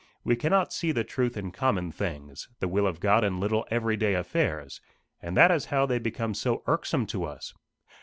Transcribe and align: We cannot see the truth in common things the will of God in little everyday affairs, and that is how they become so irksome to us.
We 0.23 0.35
cannot 0.35 0.73
see 0.73 0.91
the 0.91 1.03
truth 1.03 1.37
in 1.37 1.51
common 1.51 1.91
things 1.91 2.49
the 2.59 2.67
will 2.67 2.87
of 2.87 2.99
God 2.99 3.23
in 3.23 3.39
little 3.39 3.67
everyday 3.69 4.15
affairs, 4.15 4.81
and 5.21 5.37
that 5.37 5.51
is 5.51 5.65
how 5.65 5.85
they 5.85 5.99
become 5.99 6.33
so 6.33 6.63
irksome 6.65 7.05
to 7.05 7.25
us. 7.25 7.53